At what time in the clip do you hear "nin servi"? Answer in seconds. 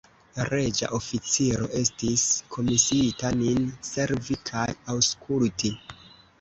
3.43-4.41